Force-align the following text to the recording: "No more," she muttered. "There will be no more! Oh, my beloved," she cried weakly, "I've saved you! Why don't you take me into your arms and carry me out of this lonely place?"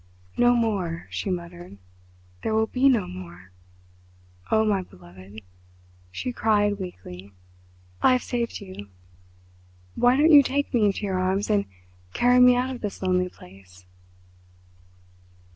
"No 0.35 0.55
more," 0.55 1.05
she 1.11 1.29
muttered. 1.29 1.77
"There 2.41 2.55
will 2.55 2.65
be 2.65 2.89
no 2.89 3.05
more! 3.07 3.51
Oh, 4.49 4.65
my 4.65 4.81
beloved," 4.81 5.41
she 6.11 6.33
cried 6.33 6.79
weakly, 6.79 7.33
"I've 8.01 8.23
saved 8.23 8.61
you! 8.61 8.89
Why 9.93 10.17
don't 10.17 10.31
you 10.31 10.41
take 10.41 10.73
me 10.73 10.85
into 10.85 11.01
your 11.05 11.19
arms 11.19 11.51
and 11.51 11.65
carry 12.13 12.39
me 12.39 12.55
out 12.55 12.73
of 12.73 12.81
this 12.81 13.03
lonely 13.03 13.29
place?" 13.29 13.85